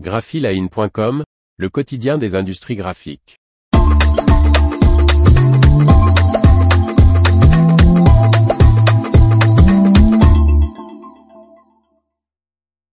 [0.00, 1.22] graphiline.com,
[1.56, 3.38] le quotidien des industries graphiques.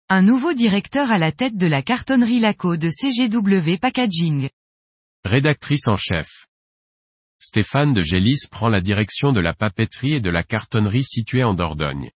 [0.09, 4.49] Un nouveau directeur à la tête de la cartonnerie Laco de CGW Packaging.
[5.25, 6.45] Rédactrice en chef.
[7.39, 11.55] Stéphane de Gélis prend la direction de la papeterie et de la cartonnerie située en
[11.55, 12.11] Dordogne.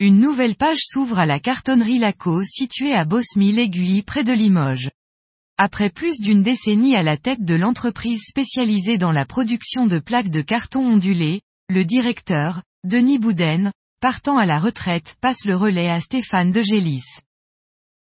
[0.00, 4.92] Une nouvelle page s'ouvre à la cartonnerie Laco située à Bosmy-l'Aiguille près de Limoges.
[5.56, 10.30] Après plus d'une décennie à la tête de l'entreprise spécialisée dans la production de plaques
[10.30, 15.98] de carton ondulé, le directeur, Denis Bouden, partant à la retraite passe le relais à
[15.98, 17.02] Stéphane de Gélis.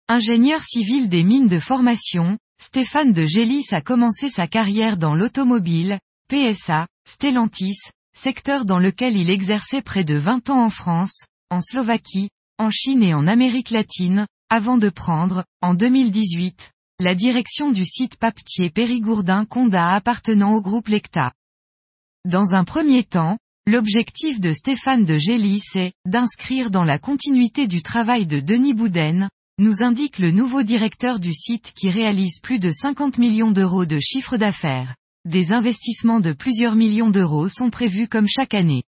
[0.07, 5.97] Ingénieur civil des mines de formation, Stéphane de Gélis a commencé sa carrière dans l'automobile,
[6.27, 7.79] PSA, Stellantis,
[8.15, 13.03] secteur dans lequel il exerçait près de 20 ans en France, en Slovaquie, en Chine
[13.03, 19.45] et en Amérique latine, avant de prendre, en 2018, la direction du site papetier Périgourdin
[19.45, 21.31] Conda appartenant au groupe Lecta.
[22.25, 27.81] Dans un premier temps, l'objectif de Stéphane de Gélis est d'inscrire dans la continuité du
[27.81, 32.71] travail de Denis Bouden, nous indique le nouveau directeur du site qui réalise plus de
[32.71, 34.95] 50 millions d'euros de chiffre d'affaires.
[35.25, 38.83] Des investissements de plusieurs millions d'euros sont prévus comme chaque année.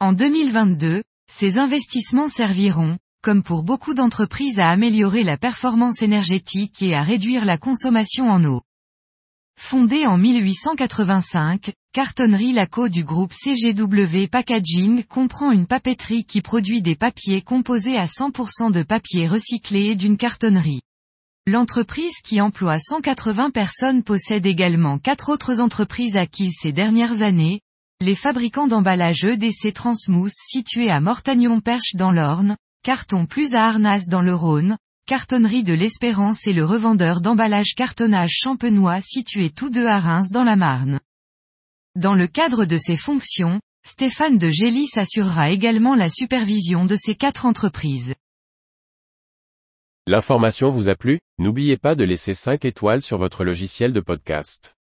[0.00, 6.94] En 2022, ces investissements serviront, comme pour beaucoup d'entreprises à améliorer la performance énergétique et
[6.94, 8.62] à réduire la consommation en eau.
[9.60, 16.94] Fondée en 1885, Cartonnerie Laco du groupe CGW Packaging comprend une papeterie qui produit des
[16.94, 20.82] papiers composés à 100% de papier recyclé et d'une cartonnerie.
[21.46, 27.60] L'entreprise qui emploie 180 personnes possède également quatre autres entreprises acquises ces dernières années,
[28.00, 34.22] les fabricants d'emballages EDC Transmousse situés à Mortagnon-Perche dans l'Orne, Carton Plus à Arnas dans
[34.22, 39.98] le Rhône, Cartonnerie de l'Espérance et le revendeur d'emballage cartonnage champenois situé tous deux à
[39.98, 41.00] Reims dans la Marne.
[41.96, 47.16] Dans le cadre de ses fonctions, Stéphane de Gélis assurera également la supervision de ces
[47.16, 48.14] quatre entreprises.
[50.06, 51.18] L'information vous a plu?
[51.38, 54.77] N'oubliez pas de laisser 5 étoiles sur votre logiciel de podcast.